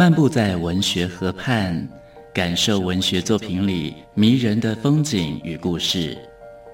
[0.00, 1.86] 漫步在文学河畔，
[2.32, 6.16] 感受文学作品里迷人的风景与故事。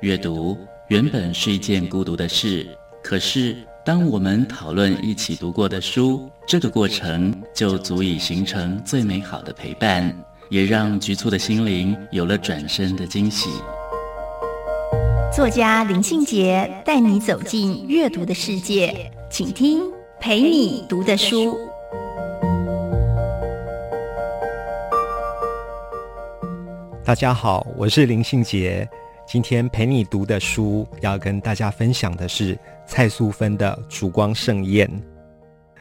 [0.01, 0.57] 阅读
[0.87, 2.65] 原本是一件孤独的事，
[3.03, 10.17] 可是当我们讨论一起读过的书，这个过程就足以形成最美好的陪伴，
[10.49, 13.51] 也让局促的心灵有了转身的惊喜。
[15.35, 19.83] 作家林庆杰带你走进阅读的世界，请听
[20.21, 21.59] 陪你读的书。
[27.07, 28.85] 大家好，我是林信杰。
[29.29, 34.89] 今天陪你读的书，要跟大家分享的是蔡素芬的《烛光盛宴》。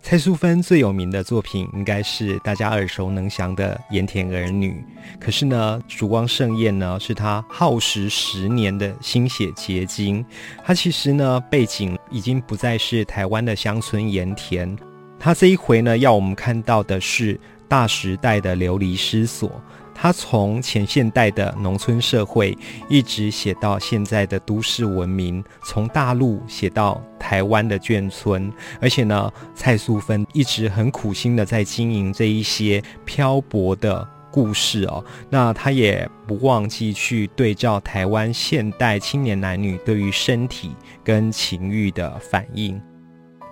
[0.04, 4.74] 蔡素芬最有名的作品，应该是大家耳熟能详的《盐田儿女》。
[5.20, 10.24] 可是呢，《烛光盛宴》呢，是她耗时十年的心血结晶。
[10.64, 14.78] 她其实呢，背景已经不再是台湾的乡村盐田。
[15.20, 19.60] 她这一回呢，要我们看到的是大时代的流离失所。
[19.96, 22.56] 他从前现代的农村社会，
[22.90, 28.52] 一直写到现在的都市文明，从大陆写到台湾的眷村，
[28.82, 35.04] 而且呢，蔡素芬一直很苦心的在经营这一些漂泊的故事哦。
[35.30, 42.80] 那他也不忘记去对照台湾现代青年男女对于身体跟情欲的反应。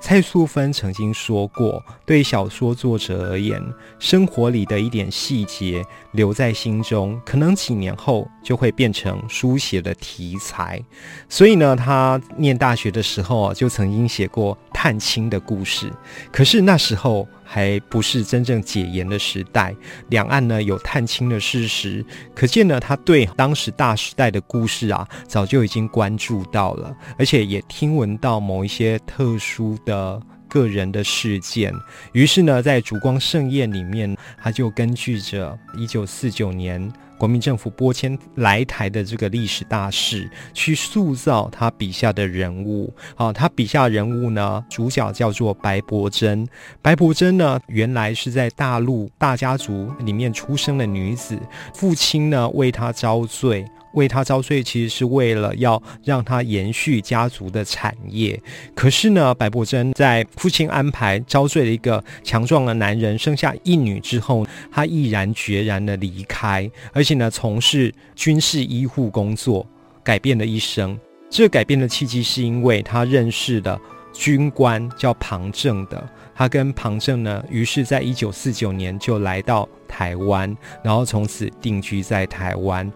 [0.03, 3.63] 蔡素芬曾经说过：“对小说作者而言，
[3.99, 10.83] 生活里的一点细节留在心中，可能几年后就会变成书写的题材。”
[11.29, 15.89] 所以呢，他念大学的时候，就曾经写过探亲的故事。
[16.33, 17.25] 可是那时候。
[17.43, 19.75] 还不是真正解严的时代，
[20.09, 30.21] 两岸呢有探亲的事实，可见呢他对当时大时代的故事啊，早就已经关注到了，而且也听闻到某一些特殊的。
[30.49, 31.73] 个人的事件，
[32.11, 42.93] 于是呢，在《烛光盛宴》里面，他就根据着一九四九年国民政府拨迁来台的这个历史大事，去塑造他笔下的人物。
[43.15, 46.45] 啊，他笔下人物呢，主角叫做白伯珍。
[46.81, 51.39] 白伯珍呢，原来是在大陆大家族里面出生的女子，
[51.73, 53.65] 父亲呢为她遭罪。
[53.93, 58.39] 为他招税，其实是为了要让他延续家族的产业。
[58.75, 69.65] 可是呢，白伯珍在父亲安排招赘了一个强壮的男人，生下一女之后，他毅然决然的离开，而且呢，从事军事医护工作，
[70.03, 70.99] 改变了一生。
[71.29, 73.79] 这改变的契机是因为他认识的
[74.13, 82.91] 军官叫庞正的，他跟庞正呢，于是在一九四九年就来到台湾，然后从此定居在台湾。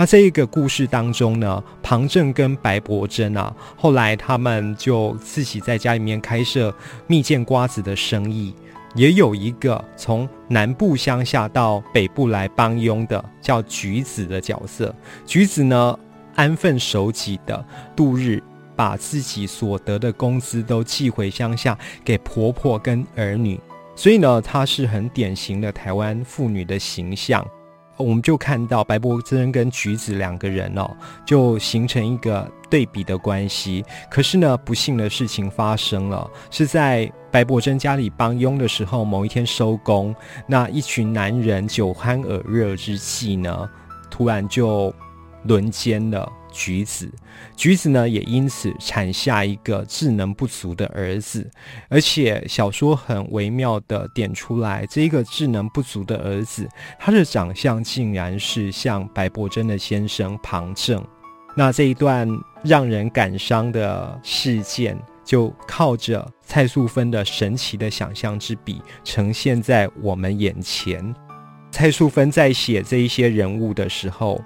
[0.00, 6.72] 那这一个故事当中呢，庞正跟白伯珍啊，后来他们就自己在家里面开设
[7.08, 8.54] 蜜饯瓜子的生意，
[8.94, 14.94] 也有一个从南部乡下到北部来帮佣的叫橘子的角色。
[15.26, 15.98] 橘子呢，
[16.36, 17.66] 安分守己的
[17.96, 18.40] 度日，
[18.76, 23.60] 把自己所得的工资都寄回乡下给婆婆跟儿女，
[23.96, 27.44] 所以呢，她是很典型的台湾妇女的形象。
[27.98, 30.88] 我们就看到白伯贞跟橘子两个人哦，
[31.26, 33.84] 就形成一个对比的关系。
[34.10, 40.14] 可是呢，不幸的事情发生了，是在白伯贞家里帮佣的时候，某一天收工，
[40.46, 43.68] 那一群男人酒酣耳热之际呢，
[44.10, 44.94] 突然就
[45.44, 46.30] 轮奸了。
[46.50, 47.08] 橘子，
[47.54, 51.48] 橘子呢也因此产下一个智能不足的儿子，
[51.90, 56.66] 而且小说很微妙的点出来，这一个智能不足的儿子，
[56.98, 61.04] 他的长相竟然是像白伯珍的先生庞正。
[61.54, 62.26] 那这一段
[62.64, 71.14] 让人感伤的事件，就靠着蔡素芬的神奇的想象之笔，呈现在我们眼前。
[71.70, 74.42] 蔡素芬在写这一些人物的时候。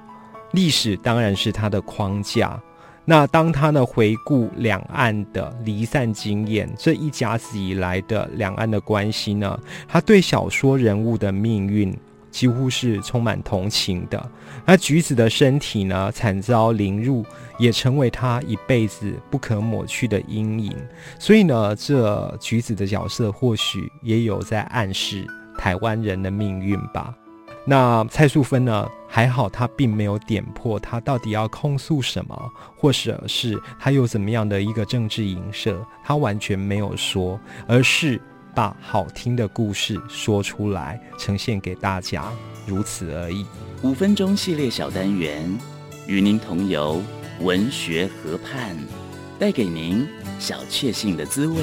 [0.52, 2.60] 历史当然是他的框架。
[3.04, 9.58] 那当他呢回顾两岸的离散经验，这一甲子以来的两岸的关系呢，
[9.88, 11.92] 他对小说人物的命运
[12.30, 14.30] 几乎是充满同情的。
[14.64, 17.24] 那橘子的身体呢惨遭凌辱，
[17.58, 20.72] 也成为他一辈子不可抹去的阴影。
[21.18, 25.26] 所以呢，这橘子的角色或许也有在暗示
[25.58, 27.12] 台湾人的命运吧。
[27.64, 28.88] 那蔡素芬呢？
[29.06, 37.38] 还好，她并没有点破她到底要控诉什么，或者是她有怎么样的一个政治影射，她完全没有说，
[37.68, 38.20] 而是
[38.54, 42.24] 把好听的故事说出来，呈现给大家，
[42.66, 43.44] 如此而已。
[43.82, 45.46] 五分钟系列小单元，
[46.06, 47.02] 与您同游
[47.40, 48.74] 文学河畔，
[49.38, 50.08] 带给您
[50.38, 51.56] 小确幸的滋味。